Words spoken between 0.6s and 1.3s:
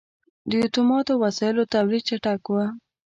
اتوماتو